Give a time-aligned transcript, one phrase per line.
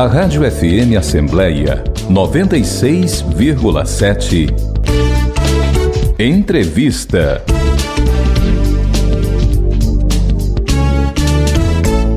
[0.00, 4.48] A Rádio FM Assembleia 96,7.
[6.18, 7.44] Entrevista.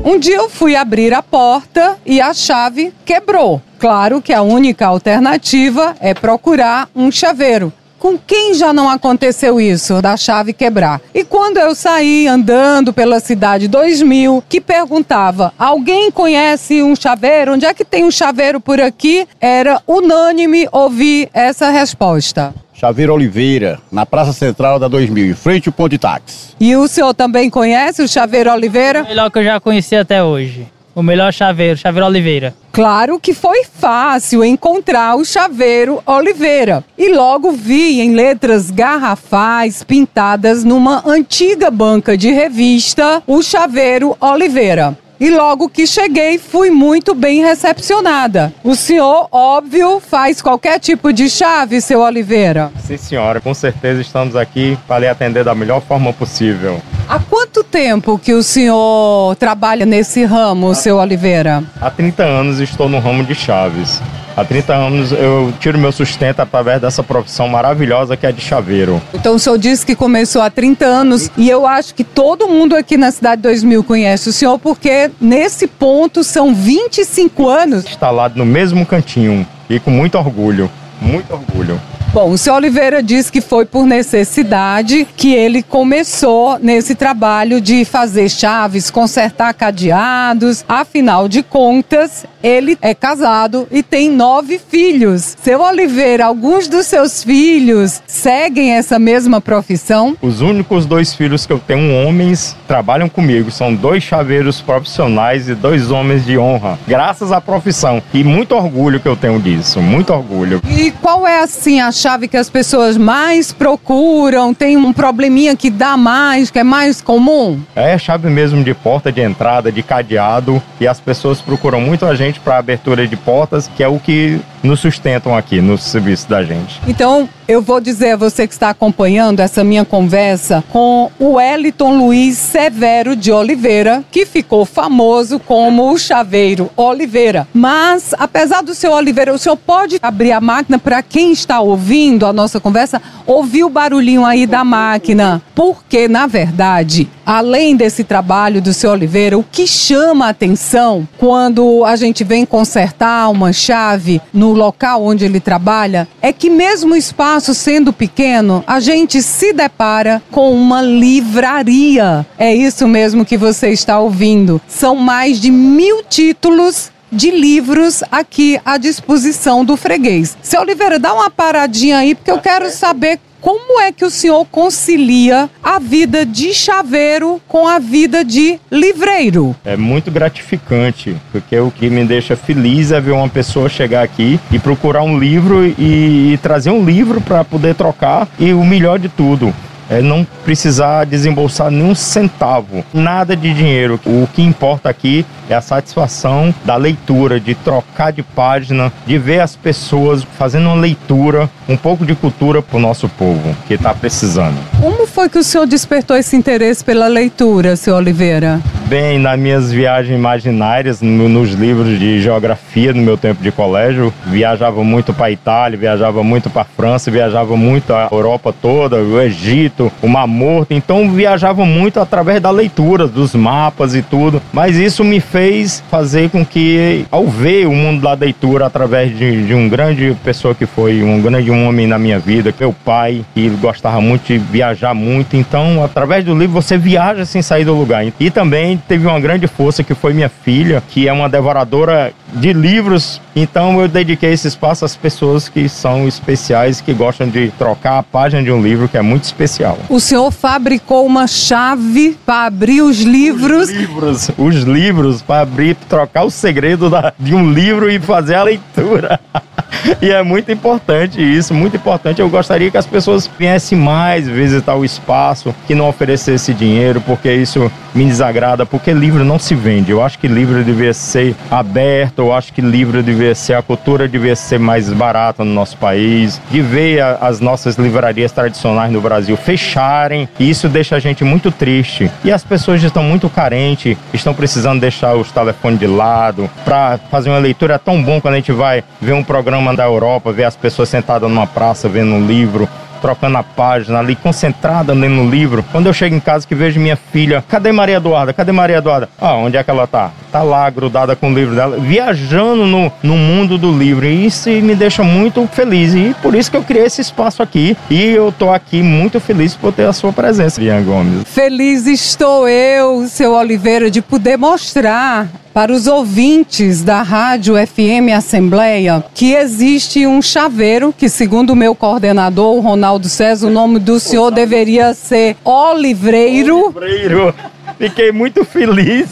[0.02, 3.60] Um dia eu fui abrir a porta e a chave quebrou.
[3.78, 7.70] Claro que a única alternativa é procurar um chaveiro.
[8.04, 11.00] Com quem já não aconteceu isso, da chave quebrar?
[11.14, 17.54] E quando eu saí andando pela cidade 2000, que perguntava: alguém conhece um chaveiro?
[17.54, 19.26] Onde é que tem um chaveiro por aqui?
[19.40, 22.52] Era unânime ouvir essa resposta.
[22.74, 26.48] Chaveiro Oliveira, na Praça Central da 2000, em frente ao ponto de táxi.
[26.60, 29.02] E o senhor também conhece o Chaveiro Oliveira?
[29.02, 30.66] O melhor que eu já conheci até hoje.
[30.94, 32.54] O melhor chaveiro, Chaveiro Oliveira.
[32.70, 36.84] Claro que foi fácil encontrar o Chaveiro Oliveira.
[36.96, 44.96] E logo vi em letras garrafais pintadas numa antiga banca de revista o Chaveiro Oliveira.
[45.20, 48.52] E logo que cheguei, fui muito bem recepcionada.
[48.64, 52.72] O senhor, óbvio, faz qualquer tipo de chave, seu Oliveira?
[52.84, 53.40] Sim, senhora.
[53.40, 56.80] Com certeza estamos aqui para lhe atender da melhor forma possível.
[57.08, 61.62] Há quanto tempo que o senhor trabalha nesse ramo, seu Oliveira?
[61.80, 64.00] Há 30 anos estou no ramo de chaves.
[64.36, 69.00] Há 30 anos eu tiro meu sustento através dessa profissão maravilhosa que é de chaveiro.
[69.14, 72.74] Então o senhor disse que começou há 30 anos e eu acho que todo mundo
[72.74, 77.84] aqui na Cidade 2000 conhece o senhor porque nesse ponto são 25 anos.
[77.84, 81.80] Instalado no mesmo cantinho e com muito orgulho, muito orgulho.
[82.14, 87.84] Bom, o senhor Oliveira diz que foi por necessidade que ele começou nesse trabalho de
[87.84, 90.64] fazer chaves, consertar cadeados.
[90.68, 95.36] Afinal de contas, ele é casado e tem nove filhos.
[95.42, 100.16] Seu Oliveira, alguns dos seus filhos seguem essa mesma profissão?
[100.22, 103.50] Os únicos dois filhos que eu tenho, homens, trabalham comigo.
[103.50, 106.78] São dois chaveiros profissionais e dois homens de honra.
[106.86, 108.00] Graças à profissão.
[108.12, 109.80] E muito orgulho que eu tenho disso.
[109.80, 110.62] Muito orgulho.
[110.78, 114.52] E qual é, assim, a chave que as pessoas mais procuram?
[114.52, 117.62] Tem um probleminha que dá mais, que é mais comum?
[117.74, 120.62] É chave mesmo de porta de entrada, de cadeado.
[120.78, 124.38] E as pessoas procuram muito a gente para abertura de portas, que é o que
[124.64, 126.80] nos sustentam aqui no serviço da gente.
[126.88, 131.98] Então, eu vou dizer a você que está acompanhando essa minha conversa com o Wellington
[131.98, 137.46] Luiz Severo de Oliveira, que ficou famoso como o Chaveiro Oliveira.
[137.52, 142.24] Mas, apesar do seu Oliveira, o senhor pode abrir a máquina para quem está ouvindo
[142.24, 145.42] a nossa conversa, ouvir o barulhinho aí da máquina.
[145.54, 151.84] Porque, na verdade, além desse trabalho do seu Oliveira, o que chama a atenção quando
[151.84, 156.96] a gente vem consertar uma chave no local onde ele trabalha é que, mesmo o
[156.96, 162.26] espaço sendo pequeno, a gente se depara com uma livraria.
[162.38, 164.60] É isso mesmo que você está ouvindo.
[164.66, 170.36] São mais de mil títulos de livros aqui à disposição do freguês.
[170.42, 174.46] Seu Oliveira, dá uma paradinha aí, porque eu quero saber como é que o senhor
[174.46, 179.54] concilia a vida de chaveiro com a vida de livreiro?
[179.62, 184.40] É muito gratificante, porque o que me deixa feliz é ver uma pessoa chegar aqui
[184.50, 188.26] e procurar um livro e, e trazer um livro para poder trocar.
[188.38, 189.52] E o melhor de tudo,
[189.88, 194.00] é não precisar desembolsar nenhum centavo, nada de dinheiro.
[194.04, 199.40] O que importa aqui é a satisfação da leitura, de trocar de página, de ver
[199.40, 203.94] as pessoas fazendo uma leitura, um pouco de cultura para o nosso povo que está
[203.94, 204.56] precisando.
[204.80, 208.60] Como foi que o senhor despertou esse interesse pela leitura, seu Oliveira?
[208.94, 214.14] Bem, nas minhas viagens imaginárias, no, nos livros de geografia no meu tempo de colégio,
[214.24, 219.90] viajava muito para Itália, viajava muito para França, viajava muito a Europa toda, o Egito,
[220.00, 220.72] o Mar Morto.
[220.72, 224.40] Então viajava muito através da leitura, dos mapas e tudo.
[224.52, 229.44] Mas isso me fez fazer com que, ao ver o mundo da leitura através de,
[229.44, 233.48] de um grande pessoa que foi um grande homem na minha vida, meu pai, que
[233.60, 235.36] gostava muito de viajar muito.
[235.36, 238.04] Então, através do livro, você viaja sem sair do lugar.
[238.20, 242.52] E também teve uma grande força que foi minha filha, que é uma devoradora de
[242.52, 243.20] livros.
[243.34, 248.02] Então eu dediquei esse espaço às pessoas que são especiais, que gostam de trocar a
[248.02, 249.78] página de um livro que é muito especial.
[249.88, 253.68] O senhor fabricou uma chave para abrir os livros.
[253.68, 258.34] Os livros, os livros para abrir, trocar o segredo da, de um livro e fazer
[258.34, 259.20] a leitura.
[260.00, 262.20] e é muito importante isso, muito importante.
[262.20, 267.32] Eu gostaria que as pessoas viessem mais visitar o espaço, que não oferecesse dinheiro, porque
[267.32, 269.90] isso me desagrada, porque livro não se vende.
[269.90, 274.08] Eu acho que livro devia ser aberto, eu acho que livro devia ser, a cultura
[274.08, 279.00] devia ser mais barata no nosso país, de ver a, as nossas livrarias tradicionais no
[279.00, 282.10] Brasil fecharem, e isso deixa a gente muito triste.
[282.24, 287.30] E as pessoas estão muito carentes, estão precisando deixar os telefones de lado, para fazer
[287.30, 290.44] uma leitura é tão bom quando a gente vai ver um programa da Europa, ver
[290.44, 292.68] as pessoas sentadas numa praça vendo um livro,
[293.00, 295.64] trocando a página ali, concentrada lendo o livro.
[295.70, 298.32] Quando eu chego em casa que vejo minha filha, cadê Maria Eduarda?
[298.32, 299.08] Cadê Maria Eduarda?
[299.20, 300.10] Ah, onde é que ela tá?
[300.34, 304.04] Tá lá, grudada com o livro dela, viajando no, no mundo do livro.
[304.04, 305.94] E isso me deixa muito feliz.
[305.94, 307.76] E por isso que eu criei esse espaço aqui.
[307.88, 311.22] E eu tô aqui muito feliz por ter a sua presença, Ian Gomes.
[311.24, 319.04] Feliz estou eu, seu Oliveira, de poder mostrar para os ouvintes da Rádio FM Assembleia
[319.14, 324.00] que existe um chaveiro que, segundo o meu coordenador, o Ronaldo César, o nome do
[324.00, 326.74] senhor deveria ser Olivreiro.
[326.76, 327.32] Olivreiro.
[327.78, 329.10] Fiquei muito feliz.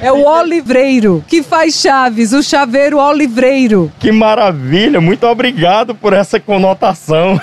[0.00, 3.90] É o Olivreiro que faz chaves, o chaveiro Olivreiro.
[3.98, 7.40] Que maravilha, muito obrigado por essa conotação.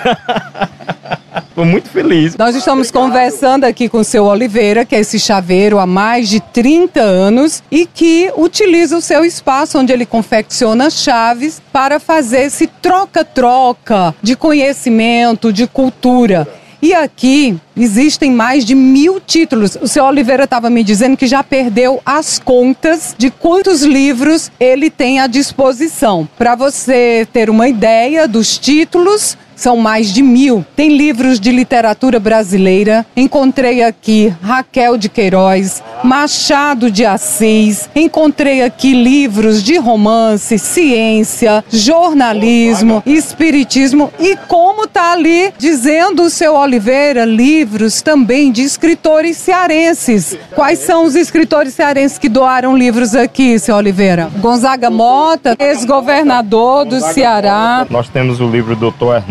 [1.48, 2.36] Estou muito feliz.
[2.36, 6.40] Nós estamos conversando aqui com o seu Oliveira, que é esse chaveiro há mais de
[6.40, 12.66] 30 anos e que utiliza o seu espaço onde ele confecciona chaves para fazer esse
[12.66, 16.48] troca-troca de conhecimento, de cultura.
[16.84, 19.78] E aqui existem mais de mil títulos.
[19.80, 24.90] O seu Oliveira estava me dizendo que já perdeu as contas de quantos livros ele
[24.90, 26.28] tem à disposição.
[26.36, 30.66] Para você ter uma ideia dos títulos, são mais de mil.
[30.74, 33.06] Tem livros de literatura brasileira.
[33.16, 37.88] Encontrei aqui Raquel de Queiroz, Machado de Assis.
[37.94, 46.56] Encontrei aqui livros de romance, ciência, jornalismo, espiritismo e como tá ali dizendo o seu
[46.56, 50.36] Oliveira, livros também de escritores cearenses.
[50.56, 54.28] Quais são os escritores cearenses que doaram livros aqui, seu Oliveira?
[54.38, 57.86] Gonzaga Mota, ex-governador do Ceará.
[57.88, 59.22] Nós temos o livro do Dr.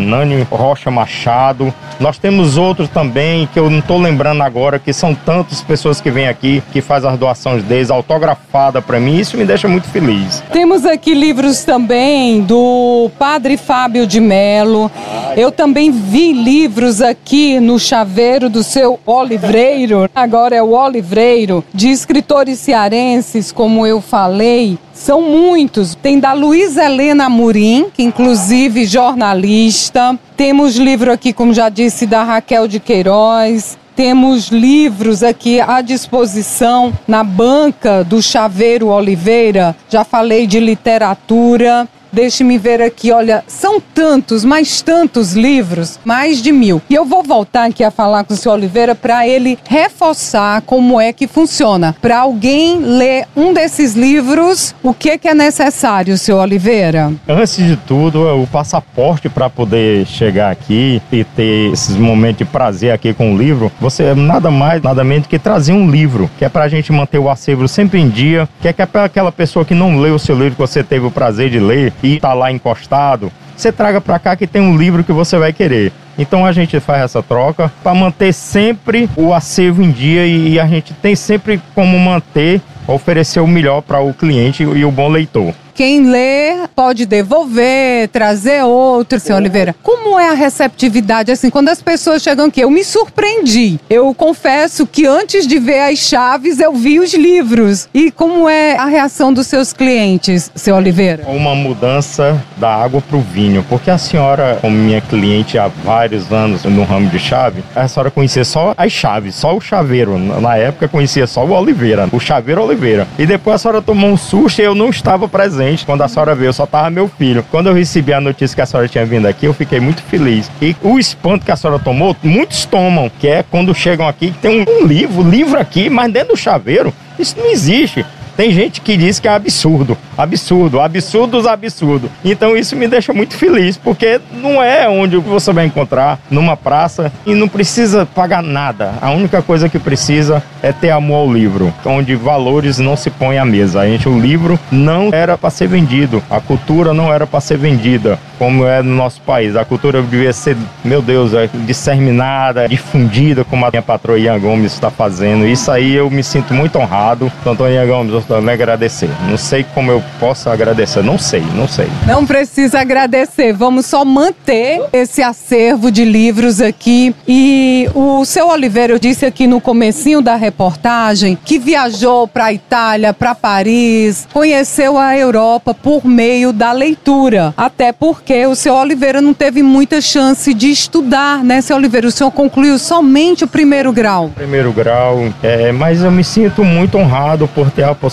[0.49, 1.73] Rocha Machado.
[2.01, 6.09] Nós temos outros também que eu não estou lembrando agora, que são tantas pessoas que
[6.09, 9.19] vêm aqui, que faz as doações deles, autografada para mim.
[9.19, 10.43] Isso me deixa muito feliz.
[10.51, 14.89] Temos aqui livros também do Padre Fábio de Melo.
[15.37, 20.09] Eu também vi livros aqui no chaveiro do seu Olivreiro.
[20.15, 24.75] Agora é o Olivreiro, de escritores cearenses, como eu falei.
[24.91, 25.95] São muitos.
[25.95, 30.17] Tem da Luísa Helena Amorim, que inclusive jornalista.
[30.43, 33.77] Temos livro aqui, como já disse, da Raquel de Queiroz.
[33.95, 39.75] Temos livros aqui à disposição na banca do Chaveiro Oliveira.
[39.87, 41.87] Já falei de literatura.
[42.11, 46.81] Deixe-me ver aqui, olha, são tantos, mais tantos livros, mais de mil.
[46.89, 50.99] E eu vou voltar aqui a falar com o senhor Oliveira para ele reforçar como
[50.99, 51.95] é que funciona.
[52.01, 57.13] Para alguém ler um desses livros, o que, que é necessário, senhor Oliveira?
[57.27, 62.45] Antes de tudo, é o passaporte para poder chegar aqui e ter esses momentos de
[62.45, 63.71] prazer aqui com o livro.
[63.79, 66.91] Você é nada mais, nada menos que trazer um livro, que é para a gente
[66.91, 69.97] manter o acervo sempre em dia, que é, que é para aquela pessoa que não
[69.97, 73.31] leu o seu livro que você teve o prazer de ler e tá lá encostado,
[73.55, 75.91] você traga para cá que tem um livro que você vai querer.
[76.17, 80.67] Então a gente faz essa troca para manter sempre o acervo em dia e a
[80.67, 85.53] gente tem sempre como manter, oferecer o melhor para o cliente e o bom leitor.
[85.73, 89.75] Quem lê pode devolver, trazer outro, seu Oliveira.
[89.81, 92.61] Como é a receptividade, assim, quando as pessoas chegam aqui?
[92.61, 93.79] Eu me surpreendi.
[93.89, 97.87] Eu confesso que antes de ver as chaves, eu vi os livros.
[97.93, 101.23] E como é a reação dos seus clientes, seu Oliveira?
[101.27, 106.31] Uma mudança da água para o vinho, porque a senhora, como minha cliente há vários
[106.31, 110.17] anos no ramo de chave, a senhora conhecia só as chaves, só o chaveiro.
[110.17, 113.07] Na época conhecia só o Oliveira, o chaveiro Oliveira.
[113.17, 116.35] E depois a senhora tomou um susto e eu não estava presente quando a senhora
[116.35, 117.43] veio, só tava meu filho.
[117.49, 120.49] Quando eu recebi a notícia que a senhora tinha vindo aqui, eu fiquei muito feliz.
[120.61, 124.65] E o espanto que a senhora tomou, muitos tomam, que é quando chegam aqui, tem
[124.67, 126.93] um livro, livro aqui, mas dentro do chaveiro.
[127.17, 128.05] Isso não existe.
[128.35, 132.09] Tem gente que diz que é absurdo, absurdo, absurdos, absurdo.
[132.23, 137.11] Então isso me deixa muito feliz, porque não é onde você vai encontrar numa praça
[137.25, 138.93] e não precisa pagar nada.
[139.01, 143.37] A única coisa que precisa é ter amor ao livro, onde valores não se põem
[143.37, 143.81] à mesa.
[143.81, 147.57] A gente, o livro não era para ser vendido, a cultura não era para ser
[147.57, 149.55] vendida, como é no nosso país.
[149.55, 154.73] A cultura devia ser, meu Deus, é disseminada, difundida, como a minha patroa Ian Gomes
[154.73, 155.47] está fazendo.
[155.47, 157.31] Isso aí eu me sinto muito honrado.
[157.41, 159.09] Então, Ian Gomes, eu também agradecer.
[159.27, 161.03] Não sei como eu possa agradecer.
[161.03, 161.87] Não sei, não sei.
[162.05, 167.15] Não precisa agradecer, vamos só manter esse acervo de livros aqui.
[167.27, 173.13] E o seu Oliveira, disse aqui no comecinho da reportagem que viajou para a Itália,
[173.13, 177.53] para Paris, conheceu a Europa por meio da leitura.
[177.57, 182.07] Até porque o seu Oliveira não teve muita chance de estudar, né, seu Oliveira?
[182.07, 184.29] O senhor concluiu somente o primeiro grau.
[184.35, 188.10] Primeiro grau, é, mas eu me sinto muito honrado por ter a possibilidade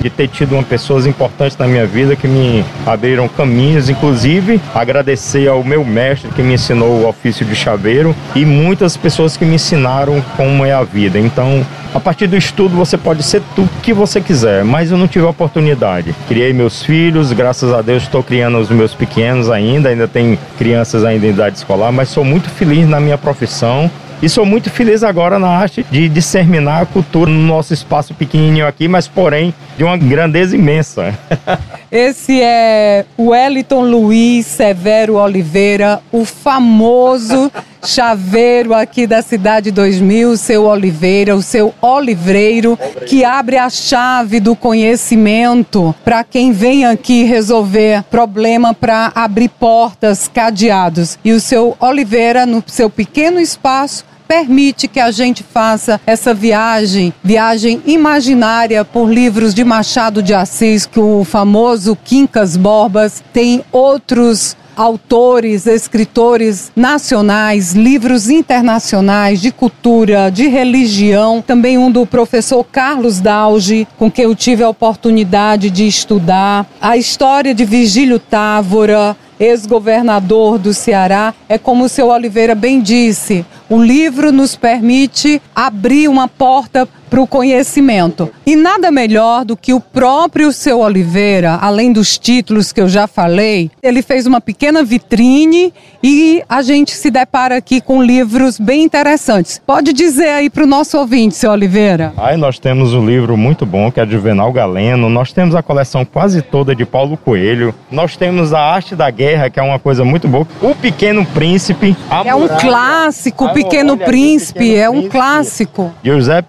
[0.00, 5.48] de ter tido uma pessoas importantes na minha vida que me abriram caminhos, inclusive agradecer
[5.48, 9.54] ao meu mestre que me ensinou o ofício de chaveiro e muitas pessoas que me
[9.54, 11.18] ensinaram como é a vida.
[11.18, 11.64] Então,
[11.94, 15.26] a partir do estudo você pode ser tudo que você quiser, mas eu não tive
[15.26, 16.14] a oportunidade.
[16.26, 21.04] Criei meus filhos, graças a Deus estou criando os meus pequenos ainda, ainda tem crianças
[21.04, 23.90] ainda em idade escolar, mas sou muito feliz na minha profissão
[24.24, 28.66] e sou muito feliz agora na arte de disseminar a cultura no nosso espaço pequenininho
[28.66, 31.12] aqui, mas porém de uma grandeza imensa.
[31.92, 37.52] Esse é o Wellington Luiz Severo Oliveira, o famoso
[37.84, 44.40] chaveiro aqui da Cidade 2000, o seu Oliveira, o seu Olivreiro, que abre a chave
[44.40, 51.18] do conhecimento para quem vem aqui resolver problema para abrir portas, cadeados.
[51.22, 54.02] E o seu Oliveira, no seu pequeno espaço,
[54.34, 60.86] permite que a gente faça essa viagem, viagem imaginária por livros de Machado de Assis,
[60.86, 70.48] que o famoso Quincas Borbas tem outros autores, escritores nacionais, livros internacionais de cultura, de
[70.48, 76.66] religião, também um do professor Carlos Dauge, com quem eu tive a oportunidade de estudar,
[76.80, 81.34] a história de Vigílio Távora, ex-governador do Ceará.
[81.48, 87.22] É como o seu Oliveira bem disse, o livro nos permite abrir uma porta para
[87.22, 88.28] o conhecimento.
[88.44, 93.06] E nada melhor do que o próprio seu Oliveira, além dos títulos que eu já
[93.06, 98.82] falei, ele fez uma pequena vitrine e a gente se depara aqui com livros bem
[98.82, 99.62] interessantes.
[99.64, 102.12] Pode dizer aí para o nosso ouvinte, seu Oliveira.
[102.16, 105.62] Aí nós temos um livro muito bom que é de Juvenal Galeno, nós temos a
[105.62, 109.78] coleção quase toda de Paulo Coelho, nós temos a Arte da Guerra, que é uma
[109.78, 111.96] coisa muito boa, O Pequeno Príncipe.
[112.24, 115.94] é um clássico, O Pequeno Príncipe, é um clássico.
[116.02, 116.42] José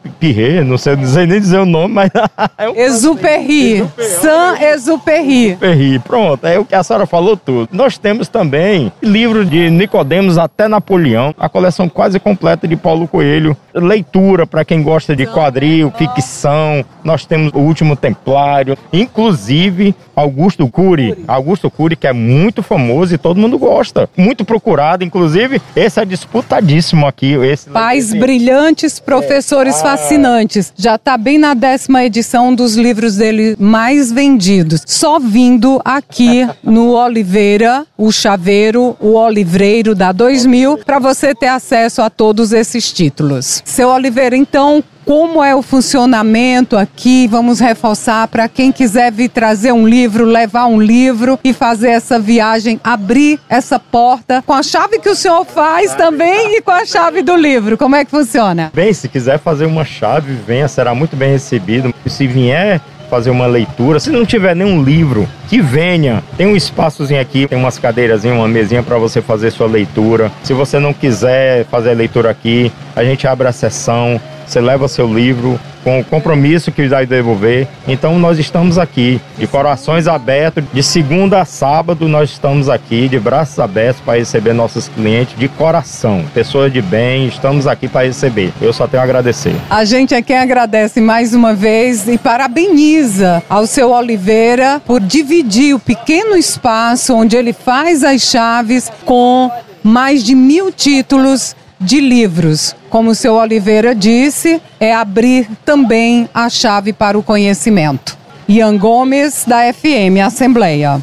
[0.63, 2.09] Não sei, não sei nem dizer o nome, mas.
[2.57, 3.85] é um Exuperri.
[4.21, 5.51] San Exuperri.
[5.51, 5.99] Exuperri.
[5.99, 7.69] Pronto, é o que a senhora falou tudo.
[7.71, 13.55] Nós temos também livro de Nicodemos até Napoleão, a coleção quase completa de Paulo Coelho.
[13.73, 16.83] Leitura para quem gosta de quadril, ficção.
[17.03, 21.25] Nós temos o Último Templário, inclusive Augusto Cury.
[21.27, 24.09] Augusto Cury, que é muito famoso e todo mundo gosta.
[24.15, 27.33] Muito procurado, inclusive, esse é disputadíssimo aqui.
[27.33, 29.81] Esse Pais brilhantes, professores é.
[29.81, 30.44] fascinantes.
[30.75, 34.81] Já está bem na décima edição dos livros dele mais vendidos.
[34.85, 42.01] Só vindo aqui no Oliveira, o Chaveiro, o Olivreiro da 2000, para você ter acesso
[42.01, 43.61] a todos esses títulos.
[43.65, 47.27] Seu Oliveira, então, como é o funcionamento aqui.
[47.27, 52.19] Vamos reforçar para quem quiser vir trazer um livro, levar um livro e fazer essa
[52.19, 56.85] viagem, abrir essa porta com a chave que o senhor faz também e com a
[56.85, 57.77] chave do livro.
[57.77, 58.71] Como é que funciona?
[58.73, 61.93] Bem, se quiser fazer uma chave, venha, será muito bem recebido.
[62.05, 63.99] E se vier fazer uma leitura.
[63.99, 66.23] Se não tiver nenhum livro, que venha.
[66.37, 70.31] Tem um espaçozinho aqui, tem umas cadeiras, uma mesinha para você fazer sua leitura.
[70.43, 74.87] Se você não quiser fazer a leitura aqui, a gente abre a sessão você leva
[74.87, 77.67] seu livro com o compromisso que vai devolver.
[77.87, 83.19] Então nós estamos aqui, de corações abertos, de segunda a sábado nós estamos aqui, de
[83.19, 86.25] braços abertos para receber nossos clientes de coração.
[86.33, 88.51] Pessoas de bem, estamos aqui para receber.
[88.59, 89.55] Eu só tenho a agradecer.
[89.69, 95.75] A gente é quem agradece mais uma vez e parabeniza ao seu Oliveira por dividir
[95.75, 99.51] o pequeno espaço onde ele faz as chaves com
[99.83, 102.75] mais de mil títulos de livros.
[102.89, 108.17] Como o seu Oliveira disse, é abrir também a chave para o conhecimento.
[108.47, 111.01] Ian Gomes, da FM Assembleia.